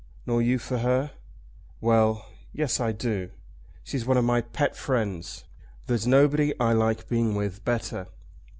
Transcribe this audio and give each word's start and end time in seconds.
"Nor 0.25 0.41
you 0.41 0.57
for 0.57 0.79
her?" 0.79 1.11
"Well; 1.79 2.25
Yes 2.53 2.79
I 2.79 2.91
do. 2.91 3.29
She's 3.83 4.03
one 4.03 4.17
of 4.17 4.25
my 4.25 4.41
pet 4.41 4.75
friends. 4.75 5.43
There's 5.85 6.07
nobody 6.07 6.59
I 6.59 6.73
like 6.73 7.07
being 7.07 7.35
with 7.35 7.63
better." 7.63 8.07